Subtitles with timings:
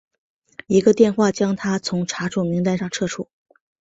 [0.65, 3.29] 一个电话将他从查处名单上撤除。